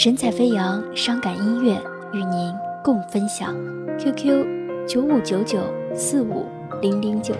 [0.00, 1.72] 神采飞扬，伤感音乐
[2.12, 2.54] 与您
[2.84, 3.52] 共分享。
[3.98, 4.46] QQ
[4.86, 5.58] 九五九九
[5.92, 6.46] 四五
[6.80, 7.34] 零零九。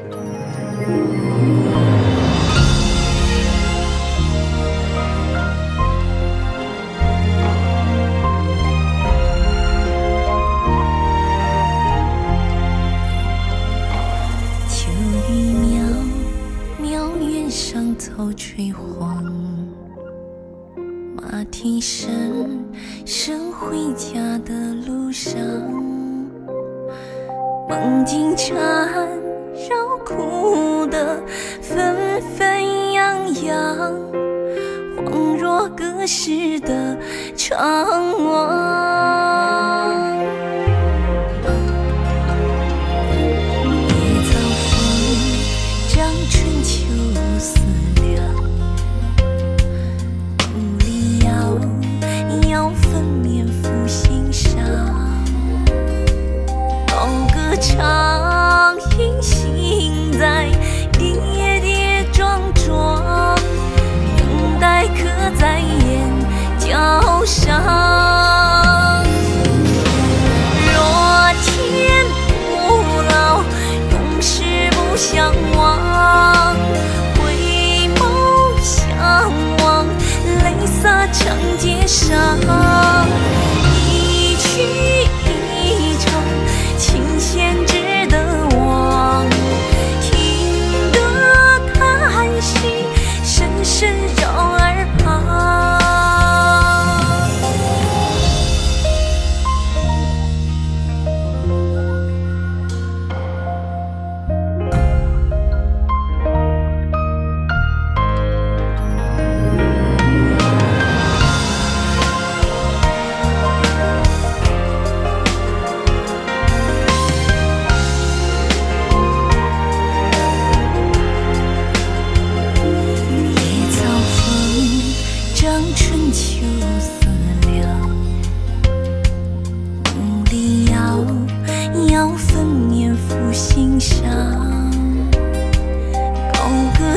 [14.69, 14.91] 秋
[15.31, 15.79] 雨渺
[16.83, 19.58] 渺，原上头吹黄。
[21.21, 22.65] 马蹄声
[23.05, 24.55] 声回家的
[24.87, 25.35] 路上，
[27.69, 31.21] 梦境缠绕，哭得
[31.61, 33.93] 纷纷扬扬，
[34.97, 36.97] 恍若隔世的
[37.37, 37.57] 怅
[38.15, 39.58] 惘。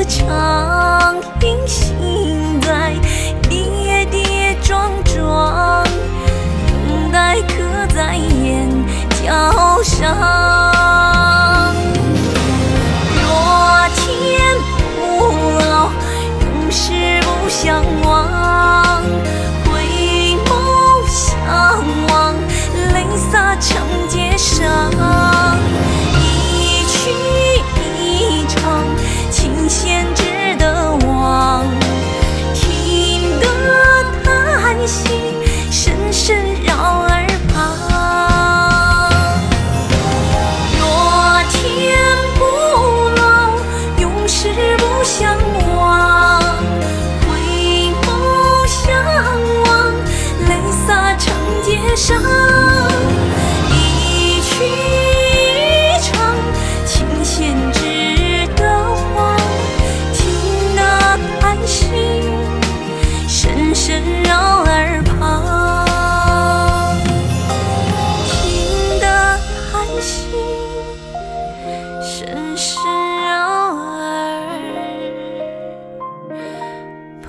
[0.04, 0.51] 唱
[51.92, 51.94] 一
[54.40, 54.64] 曲
[56.00, 56.34] 唱，
[56.86, 58.62] 琴弦织的
[59.14, 59.36] 网，
[60.14, 60.24] 听
[60.74, 60.80] 得
[61.38, 61.84] 叹息，
[63.28, 66.96] 声声绕耳旁。
[68.26, 68.98] 听
[69.70, 70.16] 叹息，
[72.00, 72.72] 声声
[73.26, 73.30] 绕
[73.76, 74.00] 耳
[77.22, 77.28] 旁。